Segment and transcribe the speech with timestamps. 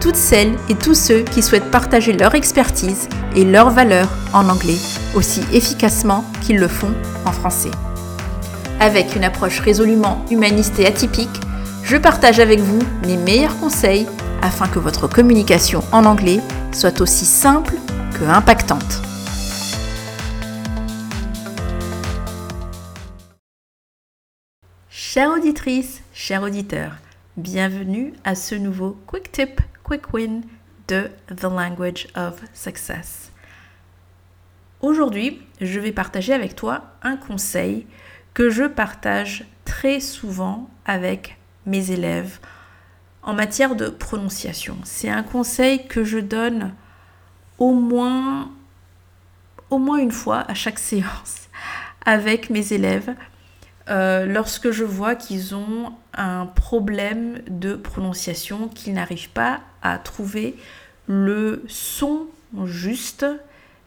[0.00, 4.78] toutes celles et tous ceux qui souhaitent partager leur expertise et leurs valeurs en anglais
[5.14, 6.94] aussi efficacement qu'ils le font
[7.26, 7.70] en français.
[8.80, 11.28] Avec une approche résolument humaniste et atypique,
[11.84, 14.06] je partage avec vous mes meilleurs conseils
[14.40, 16.40] afin que votre communication en anglais
[16.72, 17.74] soit aussi simple
[18.18, 19.02] que impactante.
[24.88, 26.92] Chère auditrice, chers auditeur,
[27.36, 29.60] bienvenue à ce nouveau Quick Tip
[29.90, 30.42] Quick Win
[30.86, 33.32] de The Language of Success.
[34.82, 37.88] Aujourd'hui, je vais partager avec toi un conseil
[38.32, 42.38] que je partage très souvent avec mes élèves
[43.24, 44.76] en matière de prononciation.
[44.84, 46.72] C'est un conseil que je donne
[47.58, 48.48] au moins,
[49.70, 51.48] au moins une fois à chaque séance
[52.06, 53.12] avec mes élèves
[53.90, 60.56] euh, lorsque je vois qu'ils ont un problème de prononciation, qu'ils n'arrivent pas à trouver
[61.06, 62.26] le son
[62.64, 63.26] juste,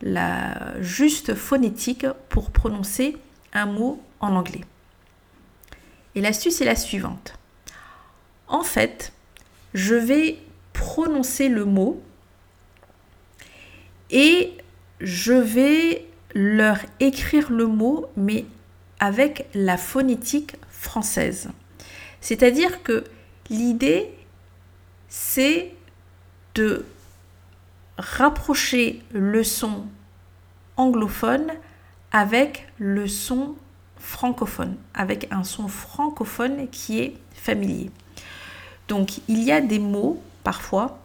[0.00, 3.16] la juste phonétique pour prononcer
[3.52, 4.62] un mot en anglais.
[6.14, 7.34] Et l'astuce est la suivante.
[8.48, 9.12] En fait,
[9.72, 10.38] je vais
[10.72, 12.02] prononcer le mot
[14.10, 14.52] et
[15.00, 18.44] je vais leur écrire le mot, mais
[19.02, 21.48] avec la phonétique française.
[22.20, 23.02] C'est-à-dire que
[23.50, 24.14] l'idée,
[25.08, 25.74] c'est
[26.54, 26.84] de
[27.98, 29.86] rapprocher le son
[30.76, 31.50] anglophone
[32.12, 33.56] avec le son
[33.96, 37.90] francophone, avec un son francophone qui est familier.
[38.86, 41.00] Donc il y a des mots parfois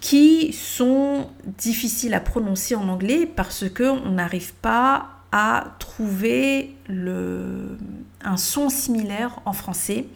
[0.00, 8.68] qui sont difficiles à prononcer en anglais parce qu'on n'arrive pas à trouver un son
[8.68, 10.06] similaire en français.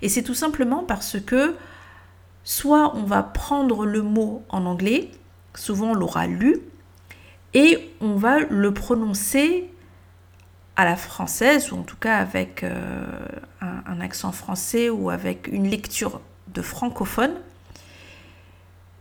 [0.00, 1.56] Et c'est tout simplement parce que
[2.44, 5.10] soit on va prendre le mot en anglais,
[5.56, 6.60] souvent on l'aura lu,
[7.52, 9.68] et on va le prononcer
[10.76, 13.04] à la française, ou en tout cas avec euh,
[13.60, 17.34] un, accent français ou avec une lecture de francophone.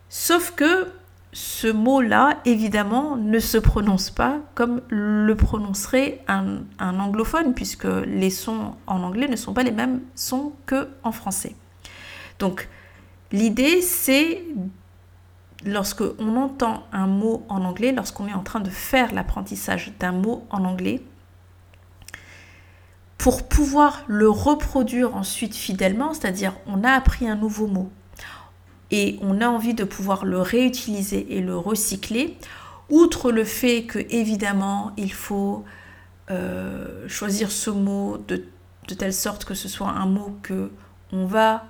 [0.09, 0.91] Sauf que
[1.31, 8.75] ce mot-là, évidemment, ne se prononce pas comme le prononcerait un, anglophone, puisque les sons
[8.87, 11.55] en anglais ne sont pas les mêmes sons que en français.
[12.39, 12.67] Donc,
[13.31, 14.43] l'idée, c'est
[15.65, 20.13] lorsque on entend un mot en anglais, lorsqu'on est en train de faire l'apprentissage d'un
[20.13, 21.01] mot en anglais,
[23.19, 27.91] pour pouvoir le reproduire ensuite fidèlement, c'est-à-dire on a appris un nouveau mot,
[28.91, 32.37] et on a envie de pouvoir le réutiliser et le recycler,
[32.89, 35.63] outre le fait que évidemment il faut
[36.31, 38.43] euh, choisir ce mot de,
[38.97, 40.71] telle sorte que ce soit un mot que
[41.11, 41.65] on va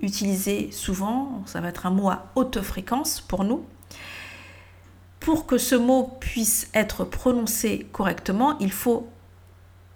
[0.00, 3.64] utiliser souvent, ça va être un mot à haute fréquence pour nous.
[5.20, 9.08] Pour que ce mot puisse être prononcé correctement, il faut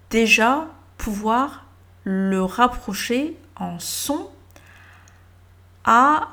[0.09, 0.67] déjà
[0.97, 1.65] pouvoir
[2.03, 4.29] le rapprocher en son
[5.85, 6.29] à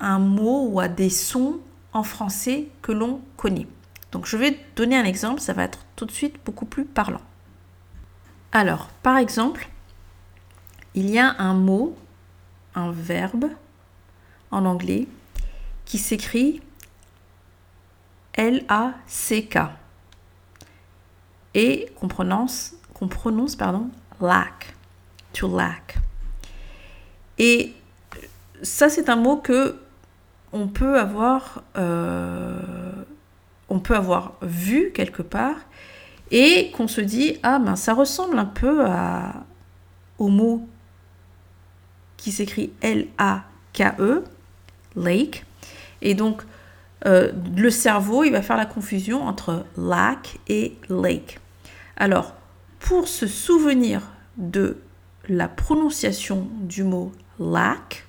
[0.00, 1.60] un mot ou à des sons
[1.92, 3.66] en français que l'on connaît.
[4.12, 7.20] Donc je vais donner un exemple, ça va être tout de suite beaucoup plus parlant.
[8.52, 9.68] Alors, par exemple,
[10.94, 11.96] il y a un mot,
[12.74, 13.46] un verbe
[14.50, 15.06] en anglais
[15.84, 16.60] qui s'écrit
[18.34, 19.58] L-A-C-K
[21.54, 23.90] et qu'on prononce, qu'on prononce pardon,
[24.20, 24.74] lack,
[25.32, 25.98] to lack.
[27.38, 27.74] Et
[28.62, 29.80] ça, c'est un mot que
[30.52, 32.60] on peut avoir, euh,
[33.68, 35.56] on peut avoir vu quelque part
[36.30, 38.84] et qu'on se dit ah ben ça ressemble un peu
[40.18, 40.68] au mot
[42.16, 44.24] qui s'écrit L-A-K-E,
[44.96, 45.44] lake.
[46.02, 46.42] Et donc
[47.06, 51.40] euh, le cerveau il va faire la confusion entre lac et lake.
[51.96, 52.34] Alors
[52.78, 54.02] pour se souvenir
[54.36, 54.78] de
[55.28, 58.06] la prononciation du mot lac,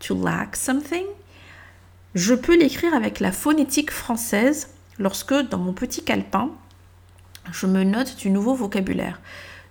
[0.00, 1.06] to lack something,
[2.14, 6.50] je peux l'écrire avec la phonétique française lorsque dans mon petit calepin,
[7.52, 9.20] je me note du nouveau vocabulaire.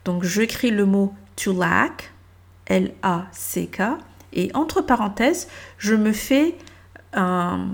[0.06, 2.12] Donc j'écris le mot to lack,
[2.68, 3.82] L-A-C-K,
[4.34, 5.48] et entre parenthèses,
[5.78, 6.56] je me fais
[7.14, 7.70] un...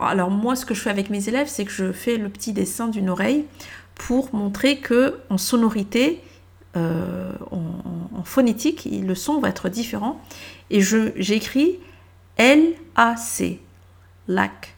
[0.00, 2.52] Alors, moi, ce que je fais avec mes élèves, c'est que je fais le petit
[2.52, 3.46] dessin d'une oreille
[3.94, 6.20] pour montrer que en sonorité,
[6.76, 10.20] euh, en, phonétique, le son va être différent.
[10.70, 11.78] Et j'écris
[12.36, 13.60] L-A-C,
[14.28, 14.76] lac,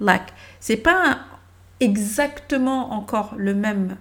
[0.00, 0.32] lac.
[0.60, 1.20] C'est pas
[1.80, 3.96] exactement encore le même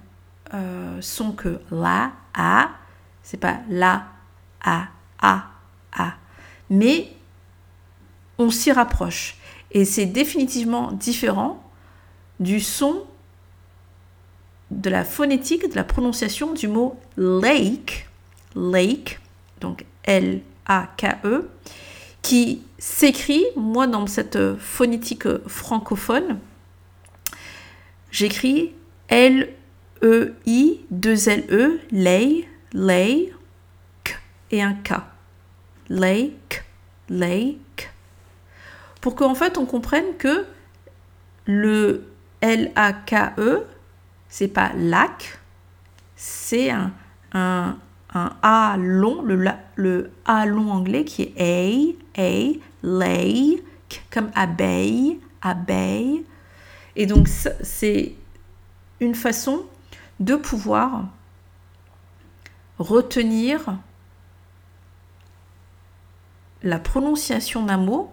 [0.53, 2.69] euh, son que la, a.
[3.23, 4.07] C'est pas la,
[4.63, 4.87] a,
[5.21, 5.45] a,
[5.93, 6.13] a.
[6.69, 7.13] Mais
[8.37, 9.37] on s'y rapproche.
[9.71, 11.63] Et c'est définitivement différent
[12.39, 13.03] du son
[14.71, 18.09] de la phonétique, de la prononciation du mot lake,
[18.55, 19.19] lake,
[19.59, 21.49] donc L-A-K-E,
[22.77, 26.39] s'écrit, moi dans cette phonétique francophone,
[28.11, 28.73] j'écris
[29.07, 33.33] L-E-I, 2 L-E, lay, lay,
[34.03, 34.19] k
[34.51, 34.93] et un K.
[35.89, 36.63] Lake,
[37.09, 37.91] lake.
[39.01, 40.45] Pour qu'en fait on comprenne que
[41.45, 42.05] le
[42.41, 43.65] L-A-K-E,
[44.29, 45.39] c'est pas lac,
[46.15, 46.71] c'est
[47.33, 47.77] un,
[48.13, 53.63] un, A long, le, A long anglais qui est A, A, lay,
[54.09, 56.25] comme abeille, abeille.
[56.95, 58.13] Et donc c'est
[58.99, 59.63] une façon
[60.19, 61.05] de pouvoir
[62.79, 63.77] retenir
[66.63, 68.11] la prononciation d'un mot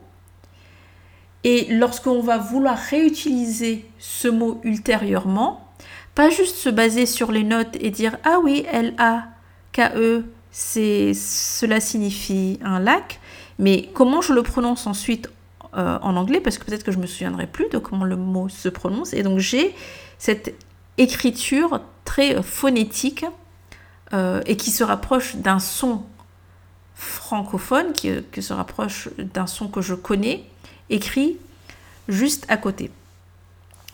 [1.45, 5.69] et lorsqu'on va vouloir réutiliser ce mot ultérieurement,
[6.15, 9.38] pas juste se baser sur les notes et dire ah oui, L-A-K-E,
[10.51, 13.21] c'est, cela signifie un lac,
[13.59, 15.31] mais comment je le prononce ensuite
[15.77, 18.49] euh, en anglais, parce que peut-être que je me souviendrai plus de comment le mot
[18.49, 19.13] se prononce.
[19.13, 19.75] Et donc j'ai
[20.19, 20.55] cette
[20.97, 23.25] écriture très phonétique
[24.13, 26.05] euh, et qui se rapproche d'un son
[26.95, 30.45] francophone, qui se rapproche d'un son que je connais,
[30.91, 31.37] écrit
[32.09, 32.91] juste à côté.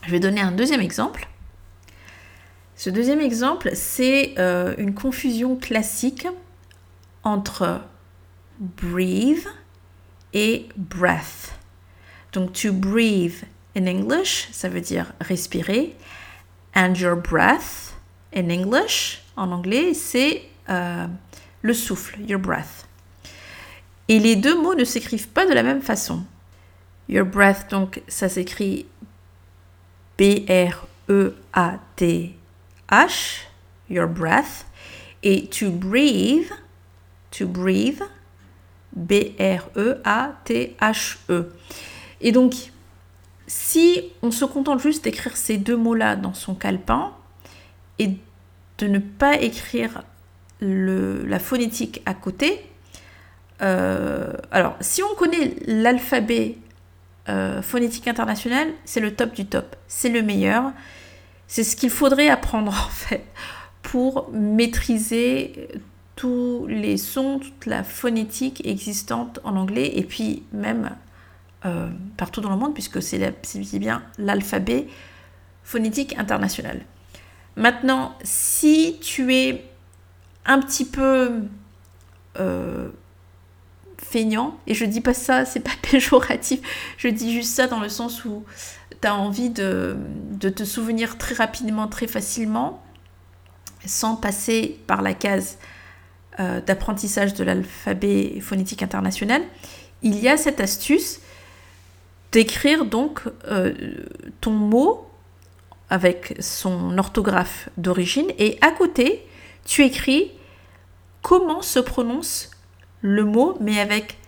[0.07, 1.29] Je vais donner un deuxième exemple.
[2.77, 6.27] Ce deuxième exemple, c'est euh, une confusion classique
[7.23, 7.81] entre
[8.59, 9.47] breathe
[10.33, 11.55] et breath.
[12.33, 13.45] Donc, to breathe
[13.77, 15.95] in English, ça veut dire respirer.
[16.75, 17.95] And your breath
[18.35, 21.07] in English, en anglais, c'est euh,
[21.63, 22.89] le souffle, your breath.
[24.09, 26.25] Et les deux mots ne s'écrivent pas de la même façon.
[27.09, 28.87] Your breath, donc, ça s'écrit
[30.19, 30.85] B-R-E-A-T
[33.91, 34.65] Your breath,
[35.23, 36.51] et to breathe,
[37.31, 38.03] to breathe,
[38.95, 39.57] B-R-E-A-T-H-E.
[42.21, 42.55] Et donc,
[43.47, 47.13] si on se contente juste d'écrire ces deux mots-là dans son calepin
[47.99, 48.11] et
[48.79, 50.03] de ne pas écrire
[50.61, 52.65] la phonétique à côté,
[53.61, 56.57] euh, alors si on connaît l'alphabet
[57.29, 60.73] euh, phonétique international, c'est le top du top, c'est le meilleur.
[61.47, 63.25] C'est ce qu'il faudrait apprendre en fait
[63.83, 65.69] pour maîtriser
[66.17, 70.91] tous les sons, toute la phonétique existante en anglais et puis même
[71.67, 73.19] euh, partout dans le monde puisque c'est
[73.79, 74.87] bien l'alphabet
[75.65, 76.83] phonétique international.
[77.57, 79.65] Maintenant, si tu es
[80.45, 81.43] un petit peu
[82.39, 82.89] euh,
[83.99, 86.61] feignant, et je dis pas ça, c'est pas péjoratif,
[86.99, 88.45] je dis juste ça dans le sens où
[89.13, 89.97] envie de,
[90.41, 92.83] te souvenir très rapidement, très facilement,
[93.85, 95.59] sans passer par la case
[96.41, 99.43] euh, d'apprentissage de l'alphabet phonétique international,
[100.03, 101.21] il y a cette astuce
[102.33, 103.75] d'écrire donc euh,
[104.41, 105.07] ton mot
[105.91, 109.27] avec son orthographe d'origine et à côté,
[109.65, 110.33] tu écris
[111.23, 112.51] comment se prononce
[113.01, 114.19] le mot, mais avec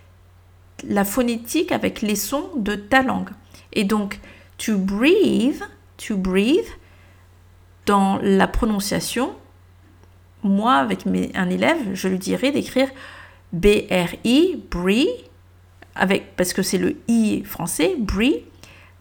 [0.87, 3.29] la phonétique, avec les sons de ta langue.
[3.73, 4.19] Et donc,
[4.57, 5.61] to breathe,
[5.97, 6.67] to breathe,
[7.85, 9.35] dans la prononciation,
[10.43, 12.89] moi, avec un élève, je lui dirais d'écrire
[13.53, 15.07] B-R-I, brie,
[15.95, 18.43] avec, parce que c'est le I français, brie,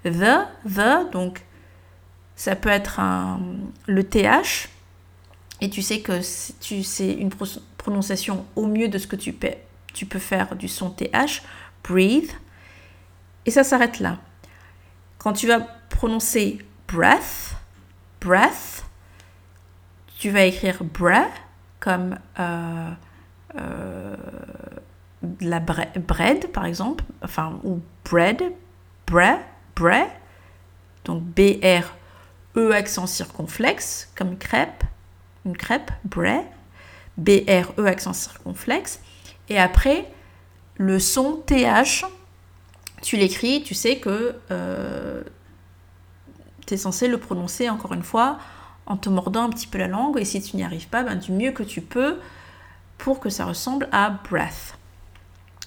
[0.04, 1.42] the, the, donc
[2.36, 3.00] ça peut être
[3.86, 4.68] le TH,
[5.60, 7.30] et tu sais que c'est une
[7.76, 9.50] prononciation au mieux de ce que tu peux,
[9.94, 11.42] tu peux faire du son TH,
[11.82, 12.30] breathe,
[13.46, 14.18] et ça s'arrête là.
[15.18, 16.58] Quand tu vas prononcer
[16.88, 17.56] breath,
[18.20, 18.84] breath,
[20.18, 21.32] tu vas écrire breath
[21.80, 22.90] comme euh,
[23.56, 24.16] euh,
[25.40, 28.42] la bread par exemple, enfin ou bread,
[29.06, 29.40] bread,
[29.74, 30.08] bread,
[31.04, 31.94] donc B R
[32.56, 34.84] E accent circonflexe comme crêpe,
[35.44, 36.44] une crêpe, bread,
[37.16, 39.00] B R E accent circonflexe,
[39.48, 40.10] et après
[40.76, 42.04] le son TH
[43.02, 45.22] tu l'écris, tu sais que euh,
[46.66, 48.38] tu es censé le prononcer encore une fois
[48.86, 50.18] en te mordant un petit peu la langue.
[50.18, 52.18] Et si tu n'y arrives pas, ben, du mieux que tu peux
[52.98, 54.78] pour que ça ressemble à breath.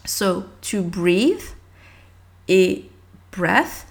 [0.05, 1.55] So, to breathe
[2.47, 2.89] et
[3.31, 3.85] breath,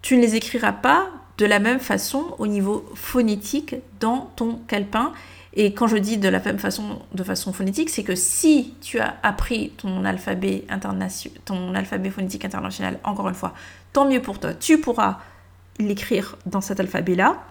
[0.00, 5.12] tu ne les écriras pas de la même façon au niveau phonétique dans ton calepin.
[5.60, 9.00] Et quand je dis de la même façon, de façon phonétique, c'est que si tu
[9.00, 10.64] as appris ton alphabet,
[11.44, 13.54] ton alphabet phonétique international, encore une fois,
[13.92, 15.18] tant mieux pour toi, tu pourras
[15.80, 17.42] l'écrire dans cet alphabet-là.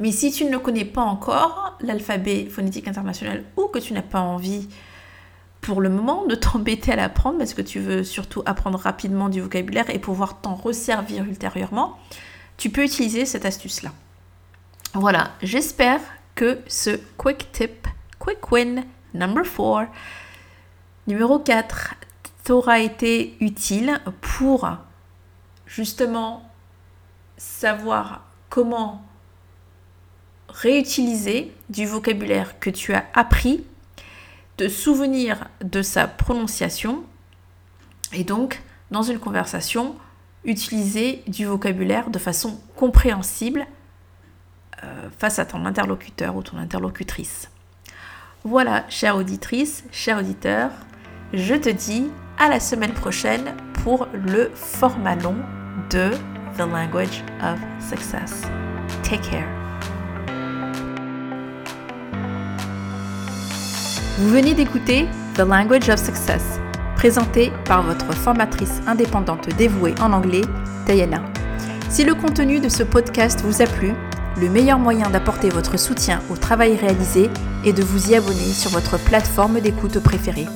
[0.00, 4.00] Mais si tu ne le connais pas encore, l'alphabet phonétique international, ou que tu n'as
[4.00, 4.70] pas envie
[5.60, 9.42] pour le moment de t'embêter à l'apprendre, parce que tu veux surtout apprendre rapidement du
[9.42, 11.98] vocabulaire et pouvoir t'en resservir ultérieurement,
[12.56, 13.90] tu peux utiliser cette astuce-là.
[14.94, 16.00] Voilà, j'espère
[16.34, 17.86] que ce quick tip,
[18.18, 18.84] quick win
[19.14, 19.88] number 4,
[21.06, 21.94] numéro 4,
[22.44, 24.68] t'aura été utile pour
[25.66, 26.48] justement
[27.36, 29.02] savoir comment
[30.48, 33.64] réutiliser du vocabulaire que tu as appris,
[34.56, 37.04] te souvenir de sa prononciation
[38.12, 39.96] et donc dans une conversation
[40.44, 43.66] utiliser du vocabulaire de façon compréhensible
[45.18, 47.48] face à ton interlocuteur ou ton interlocutrice.
[48.44, 50.70] Voilà, chère auditrice, cher auditeur,
[51.32, 53.54] je te dis à la semaine prochaine
[53.84, 55.36] pour le format long
[55.90, 56.10] de
[56.56, 58.42] The Language of Success.
[59.02, 59.48] Take care.
[64.18, 66.60] Vous venez d'écouter The Language of Success,
[66.96, 70.42] présenté par votre formatrice indépendante dévouée en anglais,
[70.86, 71.22] Diana.
[71.88, 73.94] Si le contenu de ce podcast vous a plu,
[74.40, 77.30] le meilleur moyen d'apporter votre soutien au travail réalisé
[77.64, 80.46] est de vous y abonner sur votre plateforme d'écoute préférée.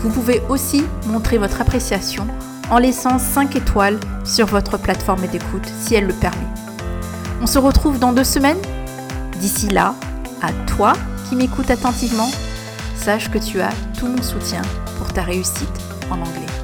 [0.00, 2.26] Vous pouvez aussi montrer votre appréciation
[2.70, 6.46] en laissant 5 étoiles sur votre plateforme d'écoute si elle le permet.
[7.40, 8.60] On se retrouve dans deux semaines.
[9.40, 9.94] D'ici là,
[10.42, 10.94] à toi
[11.28, 12.30] qui m'écoutes attentivement,
[12.96, 14.62] sache que tu as tout mon soutien
[14.98, 15.68] pour ta réussite
[16.10, 16.63] en anglais.